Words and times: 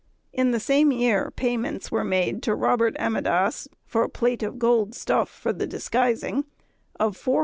In 0.33 0.49
the 0.49 0.59
same 0.59 0.91
year 0.91 1.29
payments 1.29 1.91
were 1.91 2.03
made 2.03 2.41
to 2.41 2.55
Robert 2.55 2.95
Amadas, 2.97 3.67
for 3.85 4.09
plate 4.09 4.41
of 4.41 4.57
gold 4.57 4.95
stuff 4.95 5.29
for 5.29 5.53
the 5.53 5.67
disguising, 5.67 6.45
of 6.99 7.15
£451 7.15 7.19
12_s. 7.33 7.39